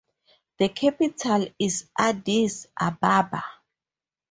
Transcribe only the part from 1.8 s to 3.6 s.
Addis Ababa.